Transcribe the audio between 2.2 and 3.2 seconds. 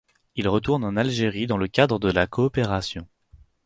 coopération.